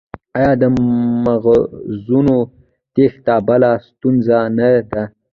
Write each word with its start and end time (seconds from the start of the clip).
آیا 0.37 0.51
د 0.61 0.63
مغزونو 1.25 2.37
تیښته 2.93 3.35
بله 3.47 3.71
ستونزه 3.87 4.37
نه 4.57 4.69
ده؟ 4.91 5.03